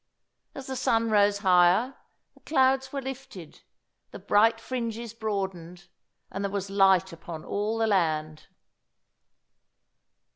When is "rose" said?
1.11-1.37